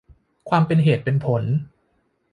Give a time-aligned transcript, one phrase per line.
[0.49, 1.43] ความเป็นเหตุเป็นผล